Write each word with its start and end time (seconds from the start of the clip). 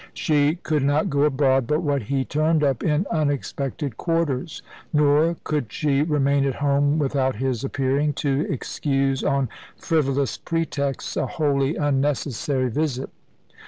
She 0.15 0.55
could 0.55 0.81
not 0.81 1.11
go 1.11 1.25
abroad 1.25 1.67
but 1.67 1.83
what 1.83 2.01
he 2.01 2.25
turned 2.25 2.63
up 2.63 2.81
in 2.81 3.05
unexpected 3.11 3.97
quarters, 3.97 4.63
nor 4.91 5.35
could 5.43 5.71
she 5.71 6.01
remain 6.01 6.43
at 6.43 6.55
home 6.55 6.97
without 6.97 7.35
his 7.35 7.63
appearing, 7.63 8.13
to 8.13 8.47
excuse, 8.51 9.23
on 9.23 9.47
frivolous 9.77 10.39
pretexts, 10.39 11.15
a 11.17 11.27
wholly 11.27 11.75
unnecessary 11.75 12.71
visit. 12.71 13.11